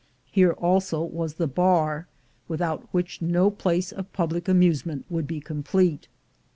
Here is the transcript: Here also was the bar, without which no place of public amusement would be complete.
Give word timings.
Here 0.31 0.53
also 0.53 1.03
was 1.03 1.35
the 1.35 1.45
bar, 1.45 2.07
without 2.47 2.91
which 2.91 3.21
no 3.21 3.51
place 3.51 3.91
of 3.91 4.11
public 4.13 4.47
amusement 4.47 5.05
would 5.11 5.27
be 5.27 5.39
complete. 5.39 6.07